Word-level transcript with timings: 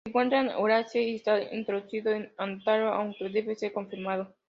Se 0.03 0.09
encuentra 0.09 0.41
en 0.41 0.49
Eurasia 0.49 0.99
y 1.03 1.13
está 1.17 1.39
introducido 1.53 2.11
en 2.11 2.33
Ontario, 2.39 2.87
aunque 2.91 3.29
debe 3.29 3.53
ser 3.53 3.71
confirmado. 3.71 4.33